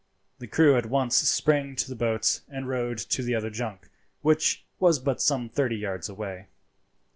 The 0.39 0.47
crew 0.47 0.75
at 0.77 0.87
once 0.87 1.15
sprang 1.17 1.75
to 1.75 1.87
the 1.87 1.95
boats 1.95 2.41
and 2.49 2.67
rowed 2.67 2.97
to 2.97 3.21
the 3.21 3.35
other 3.35 3.51
junk, 3.51 3.87
which 4.23 4.65
was 4.79 4.97
but 4.97 5.21
some 5.21 5.47
thirty 5.47 5.75
yards 5.75 6.09
away. 6.09 6.47